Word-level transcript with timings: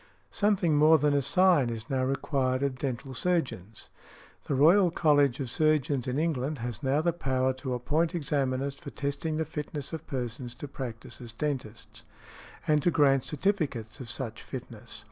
Something 0.31 0.77
more 0.77 0.97
than 0.97 1.13
a 1.13 1.21
sign 1.21 1.69
is 1.69 1.87
now 1.87 2.03
required 2.03 2.63
of 2.63 2.79
dental 2.79 3.13
surgeons. 3.13 3.91
The 4.47 4.55
Royal 4.55 4.89
College 4.89 5.39
of 5.39 5.51
Surgeons 5.51 6.07
in 6.07 6.17
England 6.17 6.57
has 6.57 6.81
now 6.81 7.01
the 7.01 7.13
power 7.13 7.53
to 7.61 7.75
appoint 7.75 8.15
examiners 8.15 8.73
for 8.73 8.89
testing 8.89 9.37
the 9.37 9.45
fitness 9.45 9.93
of 9.93 10.07
persons 10.07 10.55
to 10.55 10.67
practise 10.67 11.21
as 11.21 11.31
dentists, 11.33 12.03
and 12.65 12.81
to 12.81 12.89
grant 12.89 13.25
certificates 13.25 13.99
of 13.99 14.09
such 14.09 14.41
fitness. 14.41 14.99